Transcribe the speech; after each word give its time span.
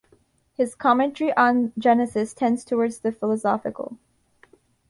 His 0.55 0.73
commentary 0.73 1.31
on 1.37 1.73
Genesis 1.77 2.33
tends 2.33 2.65
toward 2.65 2.91
the 2.93 3.11
philosophical. 3.11 3.99